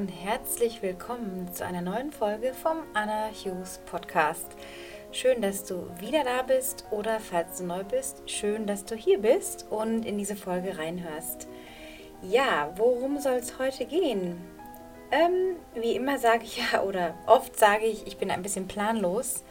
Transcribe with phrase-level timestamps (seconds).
[0.00, 4.46] und herzlich willkommen zu einer neuen Folge vom Anna Hughes Podcast.
[5.12, 9.18] Schön, dass du wieder da bist oder falls du neu bist, schön, dass du hier
[9.18, 11.48] bist und in diese Folge reinhörst.
[12.22, 14.40] Ja, worum soll es heute gehen?
[15.10, 19.44] Ähm, wie immer sage ich ja, oder oft sage ich, ich bin ein bisschen planlos.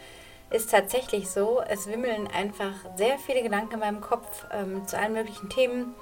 [0.50, 1.62] Ist tatsächlich so.
[1.70, 5.94] Es wimmeln einfach sehr viele Gedanken in meinem Kopf ähm, zu allen möglichen Themen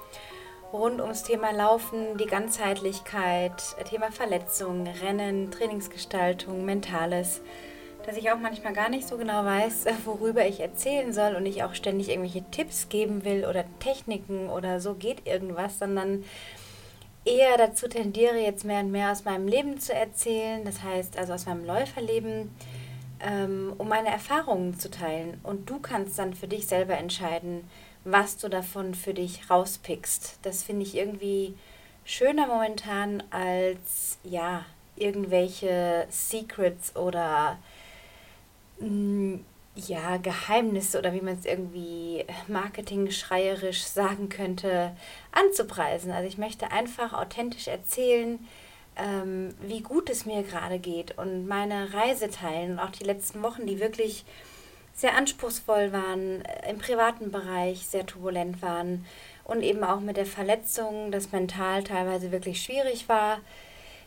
[0.72, 7.40] rund ums Thema Laufen, die Ganzheitlichkeit, Thema Verletzungen, Rennen, Trainingsgestaltung, Mentales,
[8.04, 11.62] dass ich auch manchmal gar nicht so genau weiß, worüber ich erzählen soll und ich
[11.62, 16.24] auch ständig irgendwelche Tipps geben will oder Techniken oder so geht irgendwas, sondern
[17.24, 21.34] eher dazu tendiere, jetzt mehr und mehr aus meinem Leben zu erzählen, das heißt also
[21.34, 22.50] aus meinem Läuferleben,
[23.20, 25.40] ähm, um meine Erfahrungen zu teilen.
[25.42, 27.64] Und du kannst dann für dich selber entscheiden,
[28.10, 30.38] was du davon für dich rauspickst.
[30.42, 31.54] Das finde ich irgendwie
[32.04, 34.64] schöner momentan als ja,
[34.96, 37.58] irgendwelche Secrets oder
[38.80, 39.44] mh, mm,
[39.86, 44.96] ja, Geheimnisse oder wie man es irgendwie marketingschreierisch sagen könnte,
[45.30, 46.10] anzupreisen.
[46.10, 48.40] Also ich möchte einfach authentisch erzählen,
[48.96, 53.42] ähm, wie gut es mir gerade geht und meine Reise teilen und auch die letzten
[53.42, 54.24] Wochen, die wirklich
[54.98, 59.06] sehr anspruchsvoll waren, äh, im privaten Bereich sehr turbulent waren
[59.44, 63.38] und eben auch mit der Verletzung, das mental teilweise wirklich schwierig war.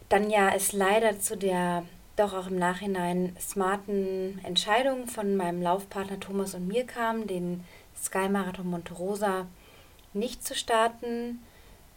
[0.09, 1.83] Dann ja es leider zu der
[2.17, 7.63] doch auch im Nachhinein smarten Entscheidung von meinem Laufpartner Thomas und mir kam, den
[7.97, 9.47] Sky Marathon Monte Rosa
[10.13, 11.41] nicht zu starten.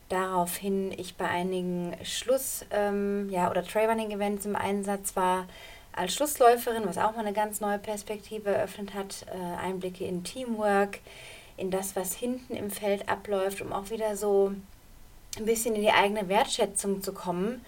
[0.09, 5.47] Daraufhin ich bei einigen Schluss- ähm, ja, oder Trailrunning-Events im Einsatz war,
[5.97, 11.01] als Schlussläuferin, was auch mal eine ganz neue Perspektive eröffnet hat, äh, Einblicke in Teamwork,
[11.57, 14.53] in das, was hinten im Feld abläuft, um auch wieder so
[15.37, 17.65] ein bisschen in die eigene Wertschätzung zu kommen.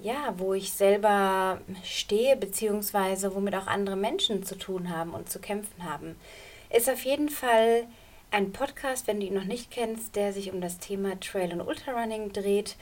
[0.00, 5.40] Ja, wo ich selber stehe, beziehungsweise womit auch andere Menschen zu tun haben und zu
[5.40, 6.14] kämpfen haben.
[6.70, 7.84] Ist auf jeden Fall
[8.30, 11.62] ein Podcast, wenn du ihn noch nicht kennst, der sich um das Thema Trail und
[11.62, 12.76] Ultrarunning dreht.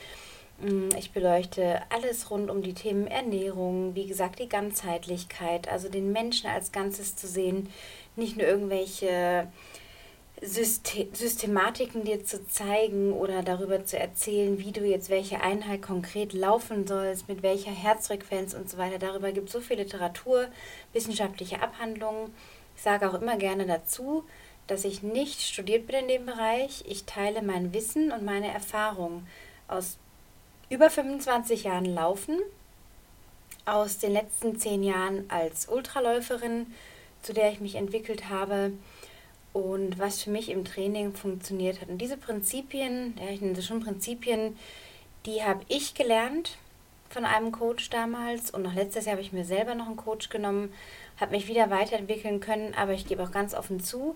[0.60, 6.12] Mm, ich beleuchte alles rund um die Themen Ernährung, wie gesagt, die Ganzheitlichkeit, also den
[6.12, 7.68] Menschen als Ganzes zu sehen,
[8.16, 9.48] nicht nur irgendwelche
[10.42, 16.86] Systematiken dir zu zeigen oder darüber zu erzählen, wie du jetzt welche Einheit konkret laufen
[16.86, 18.98] sollst, mit welcher Herzfrequenz und so weiter.
[18.98, 20.48] Darüber gibt es so viel Literatur,
[20.92, 22.34] wissenschaftliche Abhandlungen.
[22.76, 24.24] Ich sage auch immer gerne dazu,
[24.66, 26.84] dass ich nicht studiert bin in dem Bereich.
[26.86, 29.26] Ich teile mein Wissen und meine Erfahrungen
[29.68, 29.96] aus
[30.68, 32.38] über 25 Jahren Laufen,
[33.66, 36.72] aus den letzten zehn Jahren als Ultraläuferin,
[37.22, 38.72] zu der ich mich entwickelt habe
[39.52, 41.88] und was für mich im Training funktioniert hat.
[41.88, 44.56] Und diese Prinzipien, ja, ich nenne sie schon Prinzipien,
[45.24, 46.56] die habe ich gelernt
[47.10, 50.28] von einem Coach damals und noch letztes Jahr habe ich mir selber noch einen Coach
[50.28, 50.72] genommen,
[51.20, 54.14] habe mich wieder weiterentwickeln können, aber ich gebe auch ganz offen zu,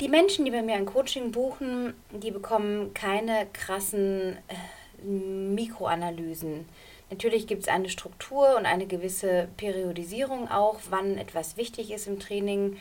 [0.00, 4.54] die Menschen, die bei mir ein Coaching buchen, die bekommen keine krassen äh,
[5.04, 6.66] Mikroanalysen.
[7.10, 12.18] Natürlich gibt es eine Struktur und eine gewisse Periodisierung auch, wann etwas wichtig ist im
[12.18, 12.76] Training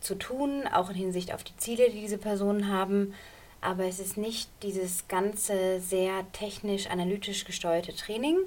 [0.00, 3.14] zu tun, auch in Hinsicht auf die Ziele, die diese Personen haben.
[3.60, 8.38] Aber es ist nicht dieses ganze sehr technisch, analytisch gesteuerte Training.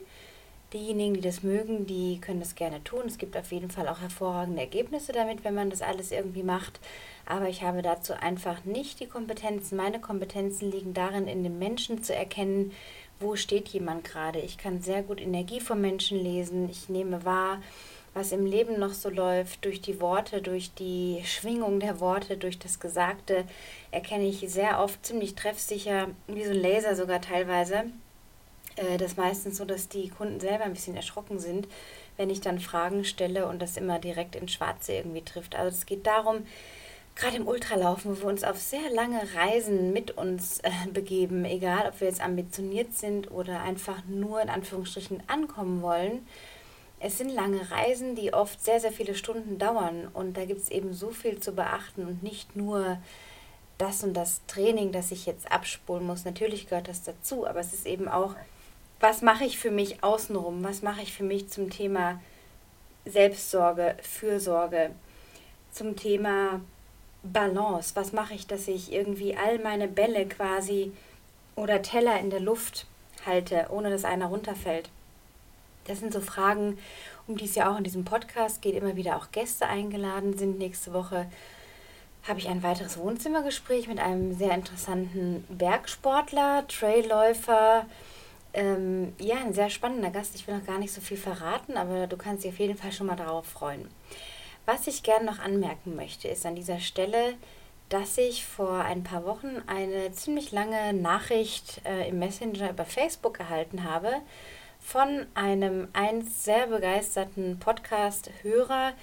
[0.74, 3.04] Diejenigen, die das mögen, die können das gerne tun.
[3.08, 6.82] Es gibt auf jeden Fall auch hervorragende Ergebnisse damit, wenn man das alles irgendwie macht.
[7.26, 9.78] Aber ich habe dazu einfach nicht die Kompetenzen.
[9.78, 12.74] Meine Kompetenzen liegen darin, in dem Menschen zu erkennen,
[13.20, 14.40] wo steht jemand gerade.
[14.40, 16.70] Ich kann sehr gut Energie vom Menschen lesen.
[16.70, 17.62] Ich nehme wahr,
[18.14, 19.66] was im Leben noch so läuft.
[19.66, 23.46] Durch die Worte, durch die Schwingung der Worte, durch das Gesagte
[23.92, 27.86] erkenne ich sehr oft ziemlich treffsicher, wie so ein Laser sogar teilweise.
[28.76, 31.68] Äh, das meistens so, dass die Kunden selber ein bisschen erschrocken sind,
[32.18, 35.56] wenn ich dann Fragen stelle und das immer direkt ins Schwarze irgendwie trifft.
[35.56, 36.46] Also es geht darum,
[37.16, 41.88] gerade im Ultralaufen, wo wir uns auf sehr lange Reisen mit uns äh, begeben, egal
[41.88, 46.28] ob wir jetzt ambitioniert sind oder einfach nur in Anführungsstrichen ankommen wollen.
[47.00, 50.70] Es sind lange Reisen, die oft sehr, sehr viele Stunden dauern und da gibt es
[50.70, 52.98] eben so viel zu beachten und nicht nur
[53.78, 56.26] das und das Training, das ich jetzt abspulen muss.
[56.26, 58.36] Natürlich gehört das dazu, aber es ist eben auch,
[59.00, 60.64] was mache ich für mich außenrum?
[60.64, 62.22] Was mache ich für mich zum Thema
[63.06, 64.92] Selbstsorge, Fürsorge,
[65.72, 66.62] zum Thema
[67.32, 67.96] Balance.
[67.96, 70.92] Was mache ich, dass ich irgendwie all meine Bälle quasi
[71.56, 72.86] oder Teller in der Luft
[73.26, 74.90] halte, ohne dass einer runterfällt?
[75.86, 76.78] Das sind so Fragen,
[77.28, 78.76] um die es ja auch in diesem Podcast geht.
[78.76, 80.58] Immer wieder auch Gäste eingeladen sind.
[80.58, 81.28] Nächste Woche
[82.28, 87.86] habe ich ein weiteres Wohnzimmergespräch mit einem sehr interessanten Bergsportler, Trailläufer,
[88.54, 90.34] ähm, ja, ein sehr spannender Gast.
[90.34, 92.92] Ich will noch gar nicht so viel verraten, aber du kannst dich auf jeden Fall
[92.92, 93.88] schon mal darauf freuen.
[94.66, 97.36] Was ich gerne noch anmerken möchte, ist an dieser Stelle,
[97.90, 103.40] dass ich vor ein paar Wochen eine ziemlich lange Nachricht äh, im Messenger über Facebook
[103.40, 104.22] erhalten habe
[104.80, 108.94] von einem einst sehr begeisterten Podcast-Hörer,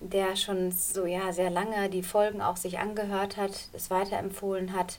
[0.00, 4.98] der schon so ja sehr lange die Folgen auch sich angehört hat, es weiterempfohlen hat,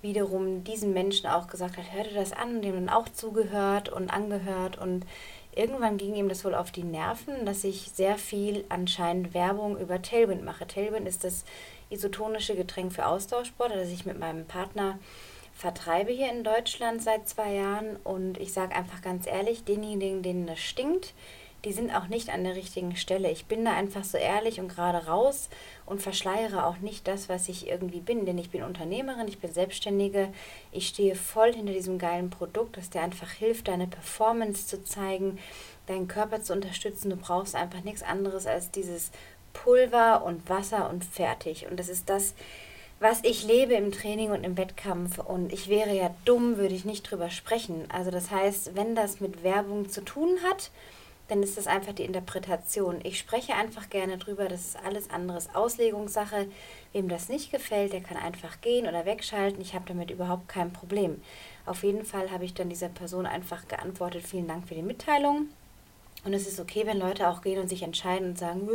[0.00, 4.10] wiederum diesen Menschen auch gesagt hat, hör dir das an, dem dann auch zugehört und
[4.10, 5.04] angehört und
[5.54, 10.00] irgendwann ging ihm das wohl auf die Nerven, dass ich sehr viel anscheinend Werbung über
[10.00, 10.66] Tailwind mache.
[10.66, 11.44] Tailwind ist das
[11.90, 14.98] isotonische Getränk für Austauschsport, das ich mit meinem Partner
[15.54, 20.46] vertreibe hier in Deutschland seit zwei Jahren und ich sage einfach ganz ehrlich, denjenigen, denen
[20.46, 21.14] das stinkt,
[21.64, 23.30] die sind auch nicht an der richtigen Stelle.
[23.30, 25.48] Ich bin da einfach so ehrlich und gerade raus
[25.86, 29.52] und verschleiere auch nicht das, was ich irgendwie bin, denn ich bin Unternehmerin, ich bin
[29.52, 30.28] Selbstständige,
[30.72, 35.38] ich stehe voll hinter diesem geilen Produkt, das dir einfach hilft, deine Performance zu zeigen,
[35.86, 37.10] deinen Körper zu unterstützen.
[37.10, 39.12] Du brauchst einfach nichts anderes als dieses
[39.52, 41.66] Pulver und Wasser und fertig.
[41.70, 42.34] Und das ist das,
[43.00, 45.18] was ich lebe im Training und im Wettkampf.
[45.18, 47.84] Und ich wäre ja dumm, würde ich nicht drüber sprechen.
[47.90, 50.70] Also das heißt, wenn das mit Werbung zu tun hat,
[51.32, 53.00] dann ist das einfach die Interpretation.
[53.04, 56.46] Ich spreche einfach gerne drüber, das ist alles anderes Auslegungssache.
[56.92, 59.62] Wem das nicht gefällt, der kann einfach gehen oder wegschalten.
[59.62, 61.22] Ich habe damit überhaupt kein Problem.
[61.64, 65.46] Auf jeden Fall habe ich dann dieser Person einfach geantwortet, vielen Dank für die Mitteilung.
[66.24, 68.68] Und es ist okay, wenn Leute auch gehen und sich entscheiden und sagen,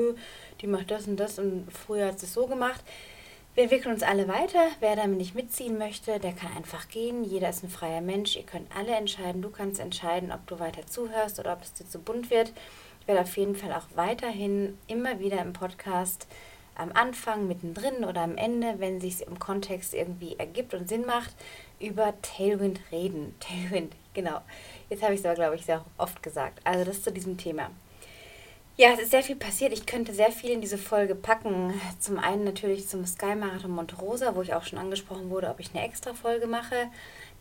[0.60, 2.82] die macht das und das und früher hat sie es so gemacht.
[3.58, 4.68] Wir entwickeln uns alle weiter.
[4.82, 7.24] Wer damit nicht mitziehen möchte, der kann einfach gehen.
[7.24, 8.36] Jeder ist ein freier Mensch.
[8.36, 9.42] Ihr könnt alle entscheiden.
[9.42, 12.54] Du kannst entscheiden, ob du weiter zuhörst oder ob es dir zu bunt wird.
[13.02, 16.28] Ich werde auf jeden Fall auch weiterhin immer wieder im Podcast
[16.76, 21.34] am Anfang, mittendrin oder am Ende, wenn sich im Kontext irgendwie ergibt und Sinn macht,
[21.80, 23.34] über Tailwind reden.
[23.40, 24.40] Tailwind, genau.
[24.92, 26.60] Jetzt habe ich es aber, glaube ich, sehr oft gesagt.
[26.64, 27.72] Also das zu diesem Thema.
[28.80, 29.74] Ja, es ist sehr viel passiert.
[29.74, 31.74] Ich könnte sehr viel in diese Folge packen.
[32.00, 35.72] Zum einen natürlich zum Sky Marathon Monterosa, wo ich auch schon angesprochen wurde, ob ich
[35.74, 36.76] eine extra Folge mache.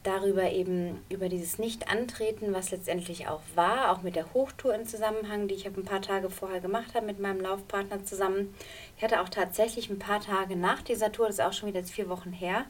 [0.02, 5.46] Darüber eben über dieses Nicht-Antreten, was letztendlich auch war, auch mit der Hochtour im Zusammenhang,
[5.46, 8.54] die ich ein paar Tage vorher gemacht habe mit meinem Laufpartner zusammen.
[8.96, 11.84] Ich hatte auch tatsächlich ein paar Tage nach dieser Tour, das ist auch schon wieder
[11.84, 12.64] vier Wochen her,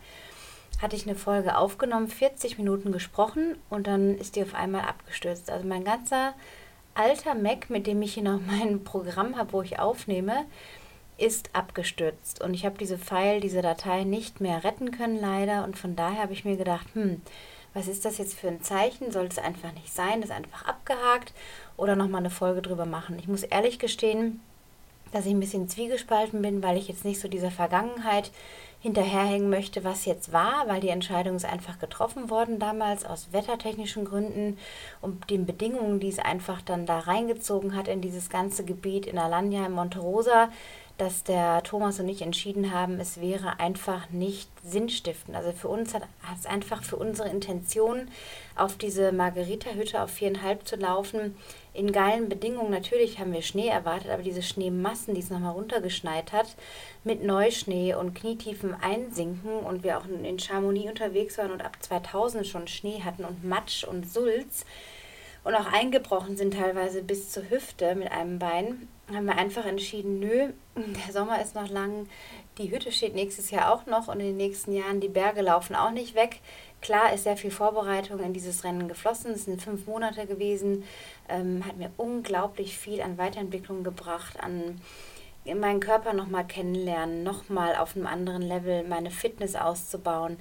[0.83, 5.51] hatte ich eine Folge aufgenommen, 40 Minuten gesprochen und dann ist die auf einmal abgestürzt.
[5.51, 6.35] Also mein ganzer
[6.97, 10.47] alter Mac, mit dem ich hier noch mein Programm habe, wo ich aufnehme,
[11.19, 12.43] ist abgestürzt.
[12.43, 15.65] Und ich habe diese File, diese Datei nicht mehr retten können, leider.
[15.65, 17.23] Und von daher habe ich mir gedacht, hm,
[17.73, 19.13] was ist das jetzt für ein Zeichen?
[19.13, 20.21] Soll es einfach nicht sein?
[20.21, 21.33] Das ist einfach abgehakt
[21.77, 23.19] oder nochmal eine Folge drüber machen.
[23.19, 24.41] Ich muss ehrlich gestehen,
[25.13, 28.31] dass ich ein bisschen zwiegespalten bin, weil ich jetzt nicht so dieser Vergangenheit
[28.87, 34.05] hinterherhängen möchte, was jetzt war, weil die Entscheidung ist einfach getroffen worden damals aus wettertechnischen
[34.05, 34.59] Gründen
[35.01, 39.19] und den Bedingungen, die es einfach dann da reingezogen hat in dieses ganze Gebiet in
[39.19, 40.51] Alanya, in Monterosa,
[40.99, 45.37] dass der Thomas und ich entschieden haben, es wäre einfach nicht sinnstiftend.
[45.37, 46.05] Also für uns hat
[46.39, 48.09] es einfach für unsere Intention,
[48.55, 51.37] auf diese Margarita-Hütte auf viereinhalb zu laufen,
[51.77, 52.71] in geilen Bedingungen.
[52.71, 56.57] Natürlich haben wir Schnee erwartet, aber diese Schneemassen, die es nochmal runtergeschneit hat,
[57.05, 62.47] mit Neuschnee und knietiefen Einsinken und wir auch in Chamonix unterwegs waren und ab 2000
[62.47, 64.65] schon Schnee hatten und Matsch und Sulz
[65.45, 70.19] und auch eingebrochen sind teilweise bis zur Hüfte mit einem Bein, haben wir einfach entschieden,
[70.19, 72.09] nö, der Sommer ist noch lang,
[72.59, 75.77] die Hütte steht nächstes Jahr auch noch und in den nächsten Jahren die Berge laufen
[75.77, 76.41] auch nicht weg.
[76.81, 79.33] Klar ist sehr viel Vorbereitung in dieses Rennen geflossen.
[79.33, 80.85] Es sind fünf Monate gewesen.
[81.29, 84.81] Ähm, hat mir unglaublich viel an Weiterentwicklung gebracht, an
[85.45, 90.39] meinen Körper nochmal kennenlernen, nochmal auf einem anderen Level meine Fitness auszubauen,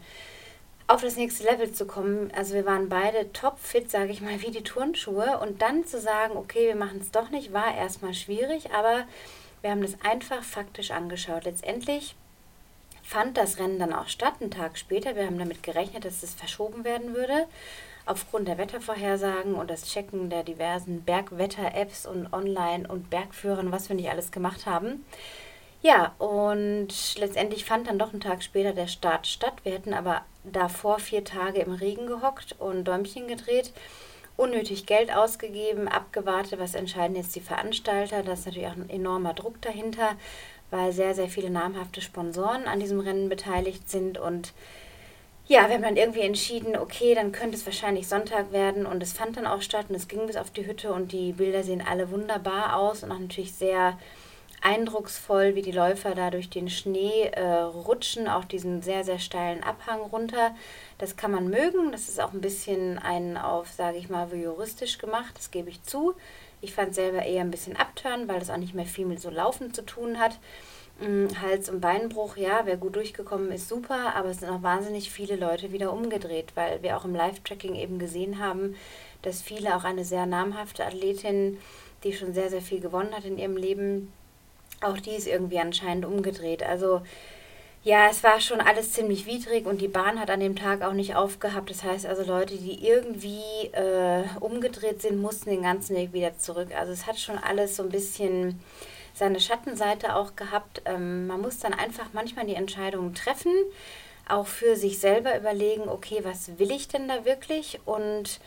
[0.87, 2.31] auf das nächste Level zu kommen.
[2.35, 5.39] Also wir waren beide top fit, sage ich mal, wie die Turnschuhe.
[5.39, 9.05] Und dann zu sagen, okay, wir machen es doch nicht, war erstmal schwierig, aber
[9.61, 11.45] wir haben das einfach faktisch angeschaut.
[11.45, 12.15] Letztendlich
[13.01, 15.15] fand das Rennen dann auch statt, einen Tag später.
[15.15, 17.47] Wir haben damit gerechnet, dass es verschoben werden würde.
[18.07, 23.95] Aufgrund der Wettervorhersagen und das Checken der diversen Bergwetter-Apps und Online- und Bergführern, was wir
[23.95, 25.03] nicht alles gemacht haben.
[25.81, 29.53] Ja, und letztendlich fand dann doch einen Tag später der Start statt.
[29.63, 33.71] Wir hätten aber davor vier Tage im Regen gehockt und Däumchen gedreht,
[34.35, 38.23] unnötig Geld ausgegeben, abgewartet, was entscheiden jetzt die Veranstalter.
[38.23, 40.15] Da ist natürlich auch ein enormer Druck dahinter
[40.71, 44.17] weil sehr, sehr viele namhafte Sponsoren an diesem Rennen beteiligt sind.
[44.17, 44.53] Und
[45.47, 48.85] ja, wir haben dann irgendwie entschieden, okay, dann könnte es wahrscheinlich Sonntag werden.
[48.85, 51.33] Und es fand dann auch statt und es ging bis auf die Hütte und die
[51.33, 53.97] Bilder sehen alle wunderbar aus und auch natürlich sehr
[54.65, 59.63] eindrucksvoll, wie die Läufer da durch den Schnee äh, rutschen, auch diesen sehr, sehr steilen
[59.63, 60.55] Abhang runter.
[60.97, 61.91] Das kann man mögen.
[61.91, 65.83] Das ist auch ein bisschen ein auf, sage ich mal, juristisch gemacht, das gebe ich
[65.83, 66.15] zu.
[66.61, 69.29] Ich fand selber eher ein bisschen abtören, weil das auch nicht mehr viel mit so
[69.29, 70.39] Laufen zu tun hat.
[70.99, 75.11] Mm, Hals- und Beinbruch, ja, wer gut durchgekommen ist, super, aber es sind auch wahnsinnig
[75.11, 78.75] viele Leute wieder umgedreht, weil wir auch im Live-Tracking eben gesehen haben,
[79.21, 81.59] dass viele, auch eine sehr namhafte Athletin,
[82.03, 84.11] die schon sehr, sehr viel gewonnen hat in ihrem Leben,
[84.85, 86.63] auch die ist irgendwie anscheinend umgedreht.
[86.63, 87.01] Also
[87.85, 90.93] ja, es war schon alles ziemlich widrig und die Bahn hat an dem Tag auch
[90.93, 91.69] nicht aufgehabt.
[91.69, 96.69] Das heißt also, Leute, die irgendwie äh, umgedreht sind, mussten den ganzen Weg wieder zurück.
[96.75, 98.59] Also es hat schon alles so ein bisschen
[99.13, 100.81] seine Schattenseite auch gehabt.
[100.85, 103.53] Ähm, man muss dann einfach manchmal die Entscheidungen treffen,
[104.27, 107.79] auch für sich selber überlegen, okay, was will ich denn da wirklich?
[107.85, 108.39] Und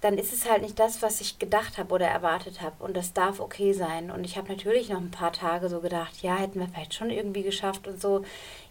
[0.00, 2.84] dann ist es halt nicht das, was ich gedacht habe oder erwartet habe.
[2.84, 4.10] Und das darf okay sein.
[4.10, 7.10] Und ich habe natürlich noch ein paar Tage so gedacht, ja, hätten wir vielleicht schon
[7.10, 8.22] irgendwie geschafft und so.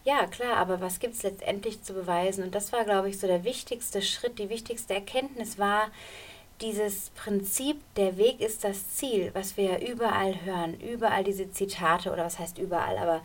[0.03, 2.44] Ja, klar, aber was gibt es letztendlich zu beweisen?
[2.44, 5.89] Und das war, glaube ich, so der wichtigste Schritt, die wichtigste Erkenntnis war,
[6.62, 12.12] dieses Prinzip, der Weg ist das Ziel, was wir ja überall hören, überall diese Zitate,
[12.12, 13.22] oder was heißt überall, aber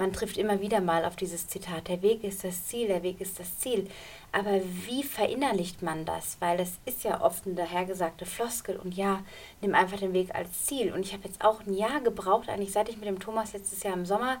[0.00, 3.20] man trifft immer wieder mal auf dieses Zitat, der Weg ist das Ziel, der Weg
[3.20, 3.86] ist das Ziel.
[4.32, 6.38] Aber wie verinnerlicht man das?
[6.40, 9.22] Weil es ist ja oft eine dahergesagte Floskel und ja,
[9.60, 10.92] nimm einfach den Weg als Ziel.
[10.92, 13.82] Und ich habe jetzt auch ein Jahr gebraucht, eigentlich seit ich mit dem Thomas letztes
[13.82, 14.40] Jahr im Sommer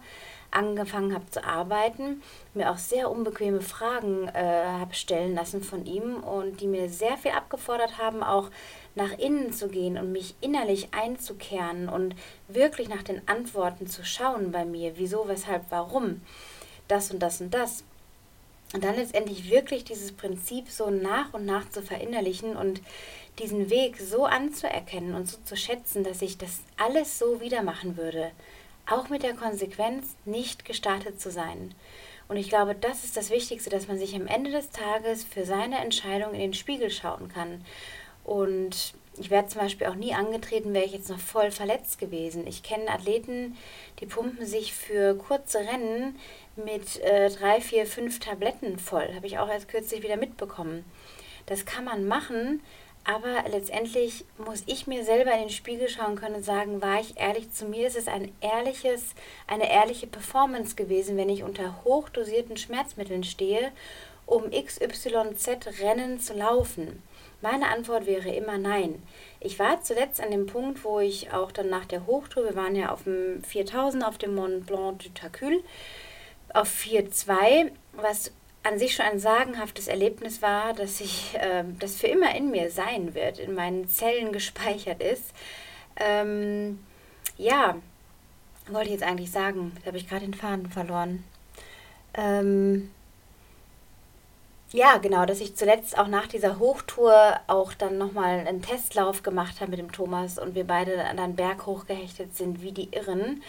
[0.50, 2.22] angefangen habe zu arbeiten,
[2.54, 7.16] mir auch sehr unbequeme Fragen äh, habe stellen lassen von ihm und die mir sehr
[7.18, 8.50] viel abgefordert haben, auch
[8.94, 12.14] nach innen zu gehen und mich innerlich einzukehren und
[12.48, 16.22] wirklich nach den Antworten zu schauen bei mir, wieso, weshalb, warum,
[16.88, 17.84] das und das und das.
[18.72, 22.80] Und dann letztendlich wirklich dieses Prinzip so nach und nach zu verinnerlichen und
[23.38, 27.96] diesen Weg so anzuerkennen und so zu schätzen, dass ich das alles so wieder machen
[27.96, 28.30] würde
[28.90, 31.74] auch mit der Konsequenz, nicht gestartet zu sein.
[32.28, 35.44] Und ich glaube, das ist das Wichtigste, dass man sich am Ende des Tages für
[35.44, 37.64] seine Entscheidung in den Spiegel schauen kann.
[38.24, 42.46] Und ich wäre zum Beispiel auch nie angetreten, wäre ich jetzt noch voll verletzt gewesen.
[42.46, 43.56] Ich kenne Athleten,
[44.00, 46.18] die pumpen sich für kurze Rennen
[46.56, 49.14] mit äh, drei, vier, fünf Tabletten voll.
[49.14, 50.84] Habe ich auch erst kürzlich wieder mitbekommen.
[51.46, 52.62] Das kann man machen,
[53.04, 57.18] aber letztendlich muss ich mir selber in den Spiegel schauen können und sagen, war ich
[57.18, 57.88] ehrlich zu mir?
[57.88, 59.14] Ist es ein ehrliches,
[59.46, 63.72] eine ehrliche Performance gewesen, wenn ich unter hochdosierten Schmerzmitteln stehe,
[64.26, 67.02] um XYZ Rennen zu laufen?
[67.42, 69.02] Meine Antwort wäre immer nein.
[69.40, 72.76] Ich war zuletzt an dem Punkt, wo ich auch dann nach der Hochtour, wir waren
[72.76, 75.62] ja auf dem 4000 auf dem Mont Blanc du Tacul,
[76.52, 78.32] auf 4.2, was
[78.62, 82.70] an sich schon ein sagenhaftes Erlebnis war, dass ich äh, das für immer in mir
[82.70, 85.32] sein wird, in meinen Zellen gespeichert ist.
[85.96, 86.78] Ähm,
[87.38, 87.76] ja,
[88.68, 91.24] wollte ich jetzt eigentlich sagen, da habe ich gerade den Faden verloren.
[92.14, 92.90] Ähm,
[94.72, 99.60] ja, genau, dass ich zuletzt auch nach dieser Hochtour auch dann nochmal einen Testlauf gemacht
[99.60, 103.42] habe mit dem Thomas und wir beide an einen Berg hochgehechtet sind wie die Irren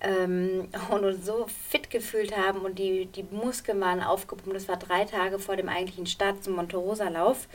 [0.00, 4.54] ähm, und uns so fit gefühlt haben und die, die Muskeln waren aufgepumpt.
[4.54, 7.48] Das war drei Tage vor dem eigentlichen Start zum Monte-Rosa-Lauf.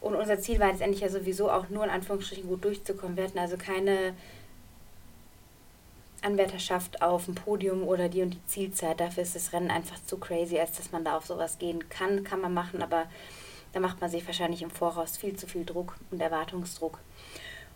[0.00, 3.16] Und unser Ziel war letztendlich ja sowieso auch nur in Anführungsstrichen gut durchzukommen.
[3.16, 4.14] Wir hatten also keine
[6.22, 9.00] Anwärterschaft auf dem Podium oder die und die Zielzeit.
[9.00, 12.24] Dafür ist das Rennen einfach zu crazy, als dass man da auf sowas gehen kann.
[12.24, 13.06] Kann man machen, aber
[13.72, 16.98] da macht man sich wahrscheinlich im Voraus viel zu viel Druck und Erwartungsdruck.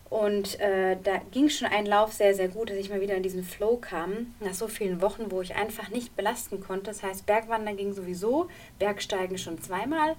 [0.09, 3.23] Und äh, da ging schon ein Lauf sehr, sehr gut, dass ich mal wieder in
[3.23, 6.85] diesen Flow kam, nach so vielen Wochen, wo ich einfach nicht belasten konnte.
[6.85, 8.47] Das heißt, Bergwandern ging sowieso,
[8.77, 10.15] Bergsteigen schon zweimal,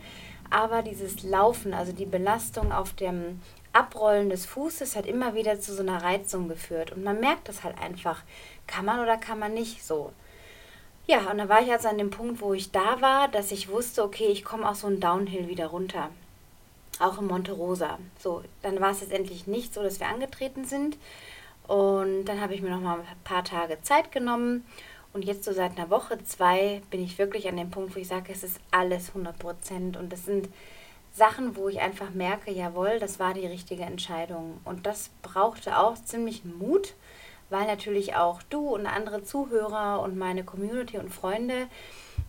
[0.51, 3.41] aber dieses Laufen, also die Belastung auf dem
[3.77, 6.93] Abrollen des Fußes hat immer wieder zu so einer Reizung geführt.
[6.93, 8.23] Und man merkt das halt einfach,
[8.67, 10.13] kann man oder kann man nicht so.
[11.07, 13.69] Ja, und da war ich also an dem Punkt, wo ich da war, dass ich
[13.69, 16.11] wusste, okay, ich komme auch so einen Downhill wieder runter
[16.99, 17.99] auch in Monte Rosa.
[18.19, 20.97] So, dann war es jetzt endlich nicht so, dass wir angetreten sind.
[21.67, 24.65] Und dann habe ich mir noch mal ein paar Tage Zeit genommen.
[25.13, 28.09] Und jetzt so seit einer Woche, zwei, bin ich wirklich an dem Punkt, wo ich
[28.09, 29.97] sage, es ist alles 100 Prozent.
[29.97, 30.49] Und das sind
[31.17, 34.61] Sachen, wo ich einfach merke, jawohl, das war die richtige Entscheidung.
[34.65, 36.93] Und das brauchte auch ziemlich Mut,
[37.49, 41.69] weil natürlich auch du und andere Zuhörer und meine Community und Freunde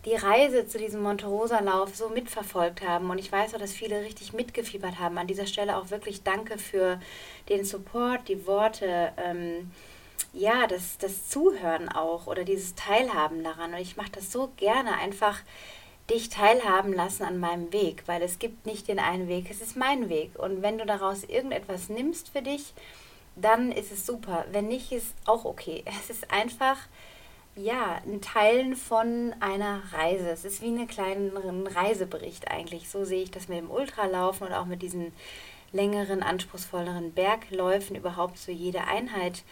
[0.06, 3.10] die Reise zu diesem Monte-Rosa-Lauf so mitverfolgt haben.
[3.10, 5.18] Und ich weiß auch, dass viele richtig mitgefiebert haben.
[5.18, 6.98] An dieser Stelle auch wirklich danke für
[7.50, 9.70] den Support, die Worte, ähm,
[10.32, 13.74] ja, das, das Zuhören auch oder dieses Teilhaben daran.
[13.74, 15.40] Und ich mache das so gerne einfach
[16.10, 19.76] dich teilhaben lassen an meinem Weg, weil es gibt nicht den einen Weg, es ist
[19.76, 20.38] mein Weg.
[20.38, 22.72] Und wenn du daraus irgendetwas nimmst für dich,
[23.36, 24.44] dann ist es super.
[24.50, 25.84] Wenn nicht, ist auch okay.
[26.00, 26.78] Es ist einfach,
[27.56, 30.30] ja, ein Teil von einer Reise.
[30.30, 32.88] Es ist wie einen kleinen Reisebericht eigentlich.
[32.88, 35.12] So sehe ich das mit dem Ultralaufen und auch mit diesen
[35.72, 37.96] längeren, anspruchsvolleren Bergläufen.
[37.96, 39.42] Überhaupt so jede Einheit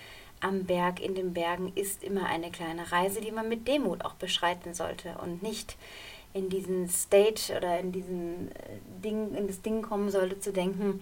[0.41, 4.15] am Berg, in den Bergen ist immer eine kleine Reise, die man mit Demut auch
[4.15, 5.77] beschreiten sollte und nicht
[6.37, 11.01] in diesen Stage oder in diesen äh, Ding, in das Ding kommen sollte, zu denken,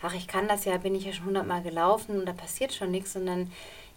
[0.00, 2.92] ach, ich kann das ja, bin ich ja schon hundertmal gelaufen und da passiert schon
[2.92, 3.50] nichts, sondern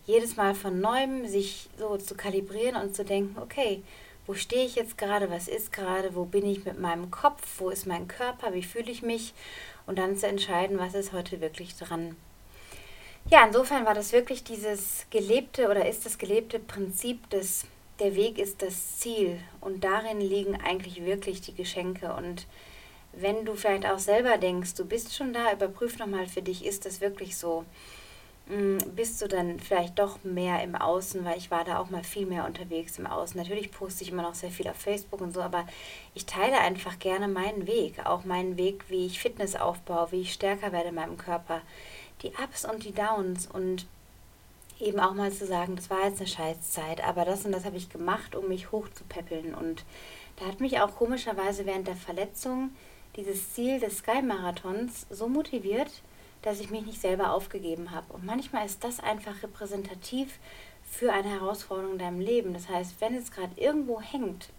[0.06, 3.84] jedes Mal von neuem sich so zu kalibrieren und zu denken, okay,
[4.26, 7.70] wo stehe ich jetzt gerade, was ist gerade, wo bin ich mit meinem Kopf, wo
[7.70, 9.34] ist mein Körper, wie fühle ich mich
[9.86, 12.16] und dann zu entscheiden, was ist heute wirklich dran.
[13.30, 17.66] Ja, insofern war das wirklich dieses gelebte oder ist das gelebte Prinzip des
[18.00, 22.14] der Weg ist das Ziel und darin liegen eigentlich wirklich die Geschenke.
[22.14, 22.48] Und
[23.14, 26.86] wenn du vielleicht auch selber denkst, du bist schon da, überprüf nochmal für dich, ist
[26.86, 27.66] das wirklich so?
[28.48, 32.04] Mm, bist du dann vielleicht doch mehr im Außen, weil ich war da auch mal
[32.04, 33.40] viel mehr unterwegs im Außen.
[33.40, 35.68] Natürlich poste ich immer noch sehr viel auf Facebook und so, aber
[36.16, 40.34] ich teile einfach gerne meinen Weg, auch meinen Weg, wie ich Fitness aufbaue, wie ich
[40.34, 41.62] stärker werde in meinem Körper,
[42.24, 43.86] die Ups und die Downs und
[44.80, 47.78] eben auch mal zu sagen, das war jetzt eine Scheißzeit, aber das und das habe
[47.78, 49.54] ich gemacht, um mich hochzupäppeln.
[49.54, 49.84] Und
[50.38, 52.72] da hat mich auch komischerweise während der Verletzung
[53.16, 55.90] dieses Ziel des Sky-Marathons so motiviert,
[56.42, 58.14] dass ich mich nicht selber aufgegeben habe.
[58.14, 60.40] Und manchmal ist das einfach repräsentativ
[60.90, 62.54] für eine Herausforderung in deinem Leben.
[62.54, 64.50] Das heißt, wenn es gerade irgendwo hängt,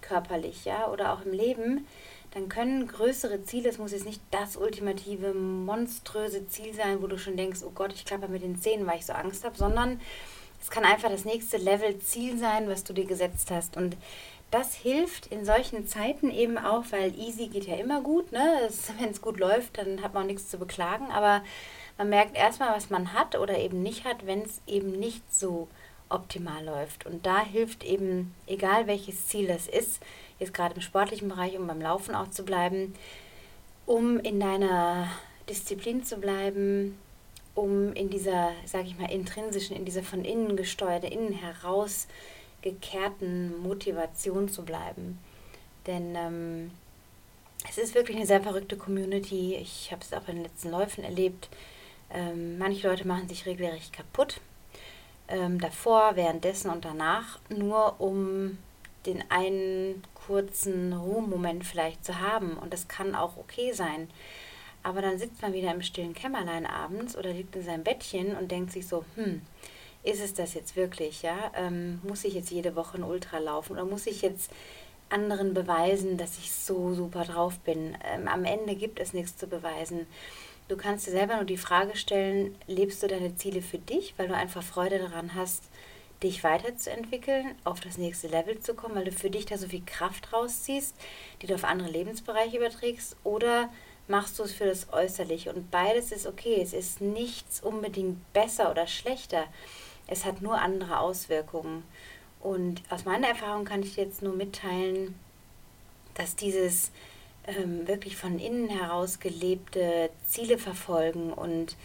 [0.00, 1.86] körperlich, ja, oder auch im Leben,
[2.32, 7.18] dann können größere Ziele, es muss jetzt nicht das ultimative, monströse Ziel sein, wo du
[7.18, 10.00] schon denkst, oh Gott, ich klappe mit den Zähnen, weil ich so Angst habe, sondern
[10.60, 13.76] es kann einfach das nächste Level Ziel sein, was du dir gesetzt hast.
[13.76, 13.96] Und
[14.50, 18.32] das hilft in solchen Zeiten eben auch, weil easy geht ja immer gut.
[18.32, 18.68] Ne?
[18.98, 21.10] Wenn es gut läuft, dann hat man auch nichts zu beklagen.
[21.10, 21.42] Aber
[21.96, 25.68] man merkt erstmal, was man hat oder eben nicht hat, wenn es eben nicht so
[26.08, 27.06] optimal läuft.
[27.06, 30.00] Und da hilft eben, egal welches Ziel das ist,
[30.38, 32.94] jetzt gerade im sportlichen Bereich, um beim Laufen auch zu bleiben,
[33.86, 35.08] um in deiner
[35.48, 36.98] Disziplin zu bleiben,
[37.54, 42.06] um in dieser, sage ich mal, intrinsischen, in dieser von innen gesteuerten, innen heraus
[42.62, 45.18] gekehrten Motivation zu bleiben.
[45.86, 46.70] Denn ähm,
[47.68, 49.56] es ist wirklich eine sehr verrückte Community.
[49.56, 51.48] Ich habe es auch in den letzten Läufen erlebt.
[52.12, 54.40] Ähm, manche Leute machen sich regelrecht kaputt.
[55.28, 58.58] Ähm, davor, währenddessen und danach, nur um
[59.06, 62.58] den einen kurzen Ruhmmoment vielleicht zu haben.
[62.58, 64.08] Und das kann auch okay sein.
[64.82, 68.50] Aber dann sitzt man wieder im stillen Kämmerlein abends oder liegt in seinem Bettchen und
[68.50, 69.42] denkt sich so, hm,
[70.04, 71.50] ist es das jetzt wirklich, ja?
[71.54, 74.50] Ähm, muss ich jetzt jede Woche ein Ultra laufen oder muss ich jetzt
[75.10, 77.96] anderen beweisen, dass ich so super drauf bin?
[78.04, 80.06] Ähm, am Ende gibt es nichts zu beweisen.
[80.68, 84.28] Du kannst dir selber nur die Frage stellen, lebst du deine Ziele für dich, weil
[84.28, 85.64] du einfach Freude daran hast,
[86.22, 89.82] dich weiterzuentwickeln, auf das nächste Level zu kommen, weil du für dich da so viel
[89.84, 90.94] Kraft rausziehst,
[91.40, 93.68] die du auf andere Lebensbereiche überträgst, oder
[94.08, 95.52] machst du es für das Äußerliche?
[95.52, 96.60] Und beides ist okay.
[96.60, 99.44] Es ist nichts unbedingt besser oder schlechter.
[100.06, 101.84] Es hat nur andere Auswirkungen.
[102.40, 105.14] Und aus meiner Erfahrung kann ich jetzt nur mitteilen,
[106.14, 106.90] dass dieses
[107.46, 111.76] ähm, wirklich von innen heraus gelebte Ziele verfolgen und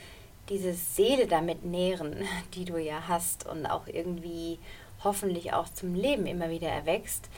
[0.50, 4.60] diese Seele damit nähren, die du ja hast und auch irgendwie
[5.04, 7.30] hoffentlich auch zum Leben immer wieder erwächst,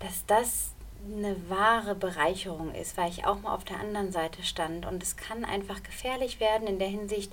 [0.00, 0.70] dass das
[1.06, 4.86] eine wahre Bereicherung ist, weil ich auch mal auf der anderen Seite stand.
[4.86, 7.30] Und es kann einfach gefährlich werden in der Hinsicht,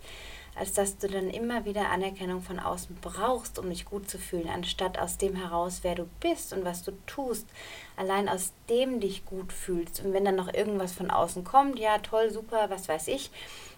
[0.56, 4.50] als dass du dann immer wieder Anerkennung von außen brauchst, um dich gut zu fühlen,
[4.50, 7.48] anstatt aus dem heraus, wer du bist und was du tust,
[7.96, 10.04] allein aus dem dich gut fühlst.
[10.04, 13.32] Und wenn dann noch irgendwas von außen kommt, ja toll, super, was weiß ich,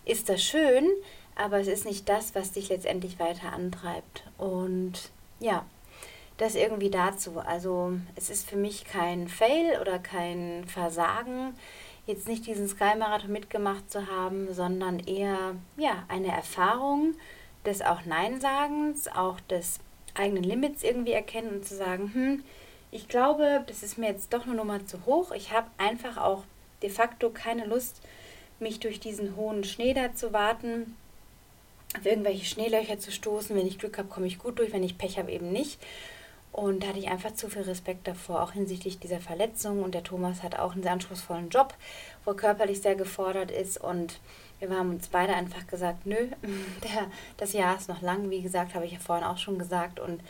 [0.06, 0.90] ist das schön,
[1.36, 4.24] aber es ist nicht das, was dich letztendlich weiter antreibt.
[4.38, 5.66] Und ja,
[6.38, 7.40] das irgendwie dazu.
[7.40, 11.56] Also es ist für mich kein Fail oder kein Versagen,
[12.06, 17.16] jetzt nicht diesen Sky-Marathon mitgemacht zu haben, sondern eher ja, eine Erfahrung
[17.66, 19.80] des auch Nein-Sagens, auch des
[20.16, 22.44] eigenen Limits irgendwie erkennen und zu sagen, hm,
[22.92, 25.32] ich glaube, das ist mir jetzt doch eine Nummer zu hoch.
[25.32, 26.44] Ich habe einfach auch
[26.84, 28.02] de facto keine Lust,
[28.60, 30.96] mich durch diesen hohen Schnee da zu warten
[31.98, 33.56] auf irgendwelche Schneelöcher zu stoßen.
[33.56, 35.80] Wenn ich Glück habe, komme ich gut durch, wenn ich Pech habe, eben nicht.
[36.52, 39.82] Und da hatte ich einfach zu viel Respekt davor, auch hinsichtlich dieser Verletzung.
[39.82, 41.74] Und der Thomas hat auch einen sehr anspruchsvollen Job,
[42.26, 43.78] wo er körperlich sehr gefordert ist.
[43.78, 44.20] Und
[44.60, 46.16] wir haben uns beide einfach gesagt, nö,
[46.84, 50.00] der, das Jahr ist noch lang, wie gesagt, habe ich ja vorhin auch schon gesagt.
[50.00, 50.22] Und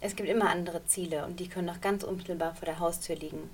[0.00, 3.50] es gibt immer andere Ziele und die können noch ganz unmittelbar vor der Haustür liegen.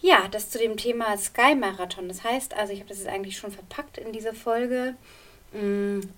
[0.00, 2.08] Ja, das zu dem Thema Sky Marathon.
[2.08, 4.96] Das heißt also, ich habe das jetzt eigentlich schon verpackt in dieser Folge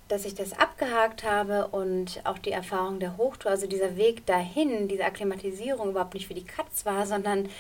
[0.09, 4.89] dass ich das abgehakt habe und auch die Erfahrung der Hochtour, also dieser Weg dahin,
[4.89, 7.51] diese Akklimatisierung überhaupt nicht für die Katz war, sondern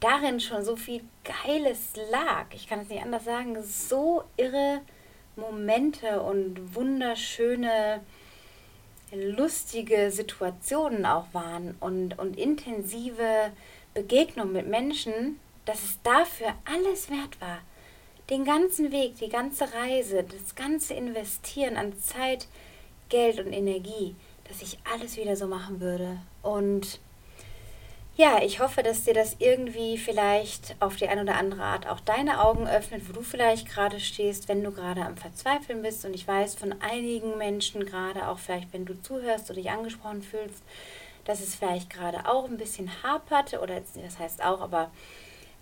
[0.00, 2.46] darin schon so viel Geiles lag.
[2.54, 4.80] Ich kann es nicht anders sagen, so irre
[5.36, 8.00] Momente und wunderschöne,
[9.12, 13.52] lustige Situationen auch waren und, und intensive
[13.92, 17.58] Begegnungen mit Menschen, dass es dafür alles wert war.
[18.28, 22.48] Den ganzen Weg, die ganze Reise, das ganze Investieren an Zeit,
[23.08, 24.16] Geld und Energie,
[24.48, 26.18] dass ich alles wieder so machen würde.
[26.42, 26.98] Und
[28.16, 32.00] ja, ich hoffe, dass dir das irgendwie vielleicht auf die eine oder andere Art auch
[32.00, 36.04] deine Augen öffnet, wo du vielleicht gerade stehst, wenn du gerade am Verzweifeln bist.
[36.06, 40.22] Und ich weiß von einigen Menschen, gerade auch vielleicht, wenn du zuhörst oder dich angesprochen
[40.22, 40.62] fühlst,
[41.26, 44.90] dass es vielleicht gerade auch ein bisschen hapert oder das heißt auch, aber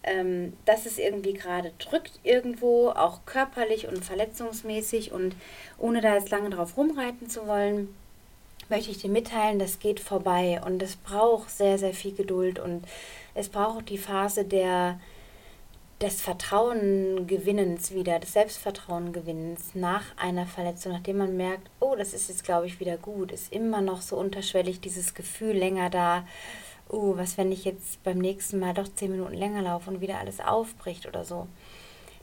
[0.04, 5.12] ähm, dass es irgendwie gerade drückt irgendwo, auch körperlich und verletzungsmäßig.
[5.12, 5.34] Und
[5.78, 7.94] ohne da jetzt lange drauf rumreiten zu wollen,
[8.68, 12.84] möchte ich dir mitteilen, das geht vorbei und es braucht sehr, sehr viel Geduld und
[13.34, 14.98] es braucht die Phase der,
[16.00, 22.44] des Vertrauengewinnens wieder, des Selbstvertrauengewinnens nach einer Verletzung, nachdem man merkt, oh, das ist jetzt,
[22.44, 26.26] glaube ich, wieder gut, ist immer noch so unterschwellig dieses Gefühl länger da,
[26.88, 30.18] oh, was, wenn ich jetzt beim nächsten Mal doch zehn Minuten länger laufe und wieder
[30.18, 31.46] alles aufbricht oder so.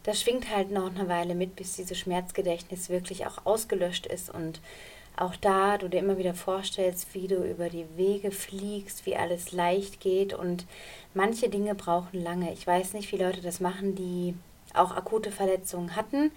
[0.04, 4.60] Das schwingt halt noch eine Weile mit, bis dieses Schmerzgedächtnis wirklich auch ausgelöscht ist und
[5.18, 9.52] auch da du dir immer wieder vorstellst, wie du über die Wege fliegst, wie alles
[9.52, 10.66] leicht geht und
[11.14, 12.52] manche Dinge brauchen lange.
[12.54, 14.34] Ich weiß nicht, wie Leute das machen, die
[14.74, 16.32] auch akute Verletzungen hatten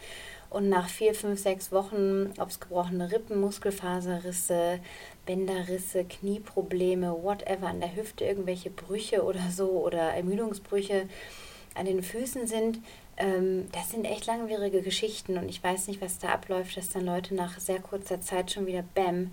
[0.54, 4.78] und nach vier, fünf, sechs Wochen, ob es gebrochene Rippen, Muskelfaserrisse,
[5.26, 11.08] Bänderrisse, Knieprobleme, whatever, an der Hüfte irgendwelche Brüche oder so oder Ermüdungsbrüche
[11.74, 12.78] an den Füßen sind,
[13.16, 17.04] ähm, das sind echt langwierige Geschichten und ich weiß nicht, was da abläuft, dass dann
[17.04, 19.32] Leute nach sehr kurzer Zeit schon wieder Bäm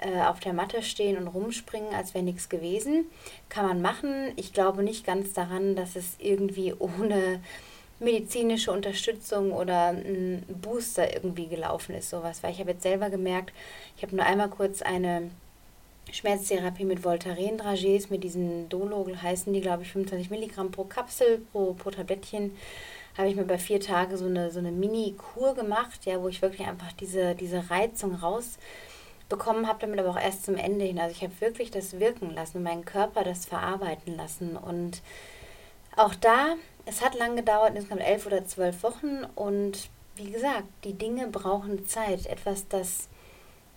[0.00, 3.06] äh, auf der Matte stehen und rumspringen, als wäre nichts gewesen.
[3.48, 4.32] Kann man machen.
[4.36, 7.40] Ich glaube nicht ganz daran, dass es irgendwie ohne
[7.98, 12.42] medizinische Unterstützung oder ein Booster irgendwie gelaufen ist, sowas.
[12.42, 13.52] Weil ich habe jetzt selber gemerkt,
[13.96, 15.30] ich habe nur einmal kurz eine
[16.12, 21.72] Schmerztherapie mit Voltaren-Dragees, mit diesen Dologel heißen die, glaube ich, 25 Milligramm pro Kapsel, pro,
[21.74, 22.52] pro Tablettchen
[23.16, 26.42] habe ich mir bei vier Tagen so eine, so eine Mini-Kur gemacht, ja, wo ich
[26.42, 30.98] wirklich einfach diese, diese Reizung rausbekommen habe, damit aber auch erst zum Ende hin.
[30.98, 34.56] Also ich habe wirklich das wirken lassen, meinen Körper das verarbeiten lassen.
[34.56, 35.00] Und
[35.96, 36.56] auch da,
[36.86, 39.24] es hat lang gedauert, insgesamt elf oder zwölf Wochen.
[39.34, 42.26] Und wie gesagt, die Dinge brauchen Zeit.
[42.26, 43.08] Etwas, das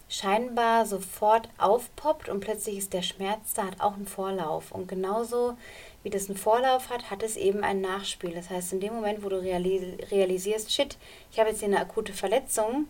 [0.07, 4.71] scheinbar sofort aufpoppt und plötzlich ist der Schmerz da, hat auch einen Vorlauf.
[4.71, 5.55] Und genauso
[6.03, 8.31] wie das einen Vorlauf hat, hat es eben ein Nachspiel.
[8.31, 10.97] Das heißt, in dem Moment, wo du realisierst, shit,
[11.31, 12.87] ich habe jetzt hier eine akute Verletzung,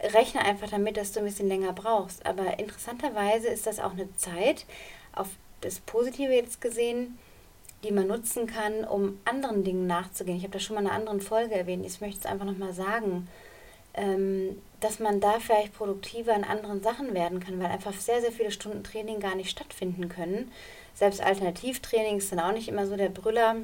[0.00, 2.24] rechne einfach damit, dass du ein bisschen länger brauchst.
[2.24, 4.64] Aber interessanterweise ist das auch eine Zeit,
[5.12, 5.28] auf
[5.60, 7.18] das Positive jetzt gesehen,
[7.84, 10.36] die man nutzen kann, um anderen Dingen nachzugehen.
[10.36, 11.84] Ich habe das schon mal in einer anderen Folge erwähnt.
[11.86, 13.28] Ich möchte es einfach nochmal sagen,
[13.94, 18.32] ähm, dass man da vielleicht produktiver in anderen Sachen werden kann, weil einfach sehr, sehr
[18.32, 20.50] viele Stunden Training gar nicht stattfinden können
[21.00, 23.56] selbst Alternativtrainings sind auch nicht immer so der Brüller.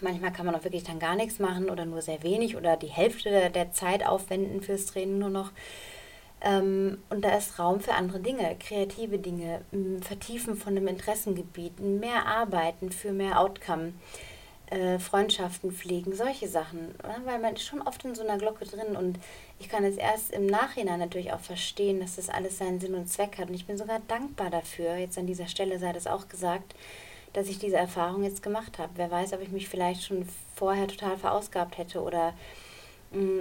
[0.00, 2.86] Manchmal kann man auch wirklich dann gar nichts machen oder nur sehr wenig oder die
[2.86, 5.50] Hälfte der, der Zeit aufwenden fürs Training nur noch.
[6.40, 9.62] Ähm, und da ist Raum für andere Dinge, kreative Dinge,
[10.02, 13.94] Vertiefen von einem Interessengebiet, mehr Arbeiten für mehr Outcome
[14.70, 16.94] äh, Freundschaften pflegen, solche Sachen.
[17.24, 19.18] Weil man ist schon oft in so einer Glocke drin und
[19.58, 23.08] ich kann es erst im Nachhinein natürlich auch verstehen, dass das alles seinen Sinn und
[23.08, 23.48] Zweck hat.
[23.48, 26.74] Und ich bin sogar dankbar dafür, jetzt an dieser Stelle sei das auch gesagt,
[27.32, 28.92] dass ich diese Erfahrung jetzt gemacht habe.
[28.96, 32.34] Wer weiß, ob ich mich vielleicht schon vorher total verausgabt hätte oder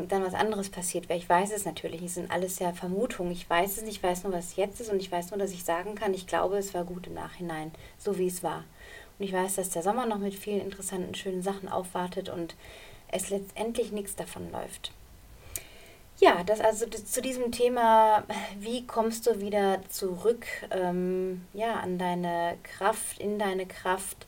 [0.08, 1.20] dann was anderes passiert wäre.
[1.20, 3.32] Ich weiß es natürlich es sind alles ja Vermutungen.
[3.32, 5.52] Ich weiß es nicht, ich weiß nur, was jetzt ist und ich weiß nur, dass
[5.52, 8.64] ich sagen kann, ich glaube, es war gut im Nachhinein, so wie es war.
[9.18, 12.56] Und ich weiß, dass der Sommer noch mit vielen interessanten, schönen Sachen aufwartet und
[13.08, 14.92] es letztendlich nichts davon läuft.
[16.20, 18.24] Ja, das also zu diesem Thema,
[18.58, 24.26] wie kommst du wieder zurück ähm, ja, an deine Kraft, in deine Kraft,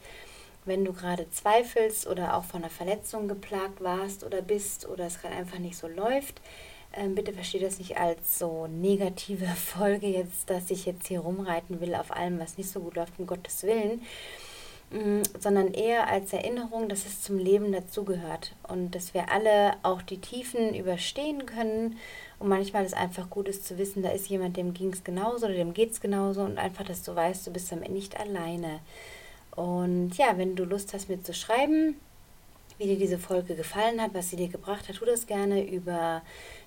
[0.67, 5.21] wenn du gerade zweifelst oder auch von einer Verletzung geplagt warst oder bist oder es
[5.21, 6.41] gerade einfach nicht so läuft.
[6.93, 11.81] Ähm, bitte verstehe das nicht als so negative Folge jetzt, dass ich jetzt hier rumreiten
[11.81, 14.01] will auf allem, was nicht so gut läuft, um Gottes Willen.
[14.89, 20.01] Mm, sondern eher als Erinnerung, dass es zum Leben dazugehört und dass wir alle auch
[20.01, 21.97] die Tiefen überstehen können.
[22.39, 25.47] Und manchmal ist einfach gut ist zu wissen, da ist jemand, dem ging es genauso
[25.47, 28.79] oder dem geht es genauso und einfach, dass du weißt, du bist damit nicht alleine.
[29.57, 31.95] Und ja, wenn du Lust hast, mir zu schreiben,
[32.77, 36.21] wie dir diese Folge gefallen hat, was sie dir gebracht hat, tu das gerne über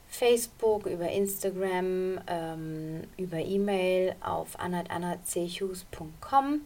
[0.09, 6.63] Facebook, über Instagram, ähm, über E-Mail auf anna.annachughes.com.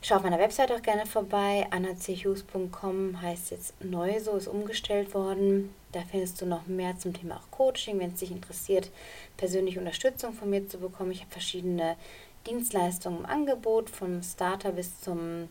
[0.00, 1.66] Schau auf meiner Website auch gerne vorbei.
[1.70, 5.74] annachughes.com heißt jetzt neu so, ist umgestellt worden.
[5.90, 8.92] Da findest du noch mehr zum Thema auch Coaching, wenn es dich interessiert,
[9.36, 11.10] persönliche Unterstützung von mir zu bekommen.
[11.10, 11.96] Ich habe verschiedene
[12.46, 15.48] Dienstleistungen im Angebot, vom Starter bis zum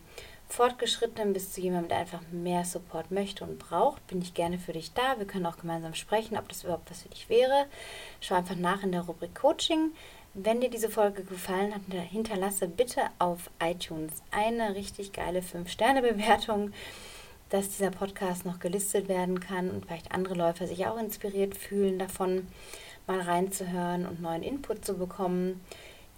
[0.48, 4.06] Fortgeschrittenen, bis zu jemandem, der einfach mehr Support möchte und braucht.
[4.06, 5.18] Bin ich gerne für dich da.
[5.18, 7.66] Wir können auch gemeinsam sprechen, ob das überhaupt was für dich wäre.
[8.20, 9.92] Schau einfach nach in der Rubrik Coaching.
[10.34, 16.72] Wenn dir diese Folge gefallen hat, hinterlasse bitte auf iTunes eine richtig geile 5-Sterne-Bewertung,
[17.50, 21.98] dass dieser Podcast noch gelistet werden kann und vielleicht andere Läufer sich auch inspiriert fühlen
[21.98, 22.46] davon,
[23.06, 25.60] mal reinzuhören und neuen Input zu bekommen.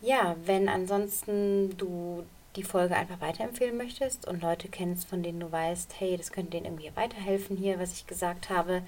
[0.00, 2.24] Ja, wenn ansonsten du
[2.56, 6.52] die Folge einfach weiterempfehlen möchtest und Leute kennst, von denen du weißt, hey, das könnte
[6.52, 8.82] denen irgendwie weiterhelfen hier, was ich gesagt habe,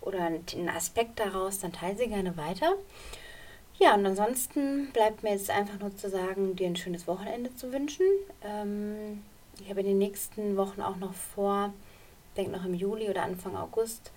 [0.00, 2.74] oder einen Aspekt daraus, dann teile sie gerne weiter.
[3.78, 7.72] Ja, und ansonsten bleibt mir jetzt einfach nur zu sagen, dir ein schönes Wochenende zu
[7.72, 8.06] wünschen.
[8.42, 9.22] Ähm,
[9.60, 11.72] ich habe in den nächsten Wochen auch noch vor,
[12.36, 14.12] denke noch im Juli oder Anfang August,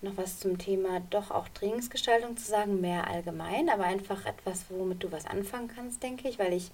[0.00, 5.02] noch was zum Thema doch auch Trainingsgestaltung zu sagen, mehr allgemein, aber einfach etwas, womit
[5.02, 6.70] du was anfangen kannst, denke ich, weil ich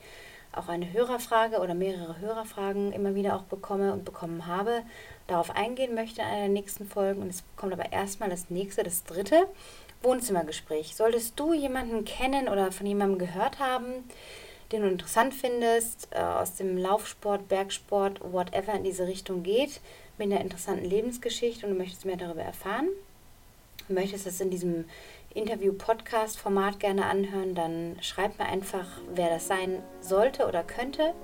[0.53, 4.83] auch eine Hörerfrage oder mehrere Hörerfragen immer wieder auch bekomme und bekommen habe,
[5.27, 7.23] darauf eingehen möchte in einer der nächsten Folgen.
[7.23, 9.49] Und es kommt aber erstmal das nächste, das dritte.
[10.05, 10.95] Wohnzimmergespräch.
[10.95, 14.05] Solltest du jemanden kennen oder von jemandem gehört haben,
[14.71, 19.81] den du interessant findest, äh, aus dem Laufsport, Bergsport, whatever in diese Richtung geht,
[20.19, 22.89] mit einer interessanten Lebensgeschichte und du möchtest mehr darüber erfahren,
[23.89, 24.85] möchtest das in diesem
[25.35, 31.15] Interview-Podcast-Format gerne anhören, dann schreib mir einfach, wer das sein sollte oder könnte.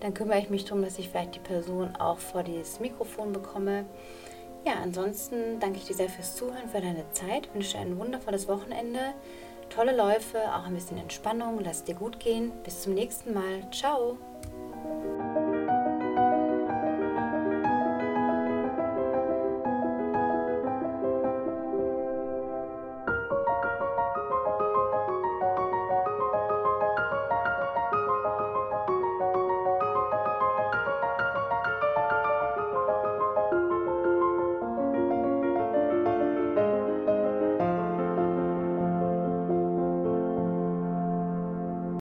[0.00, 3.86] Dann kümmere ich mich darum, dass ich vielleicht die Person auch vor dieses Mikrofon bekomme.
[4.64, 7.52] Ja, ansonsten danke ich dir sehr fürs Zuhören, für deine Zeit.
[7.54, 9.14] Wünsche dir ein wundervolles Wochenende,
[9.70, 11.60] tolle Läufe, auch ein bisschen Entspannung.
[11.62, 12.52] Lass dir gut gehen.
[12.64, 13.70] Bis zum nächsten Mal.
[13.72, 14.31] Ciao.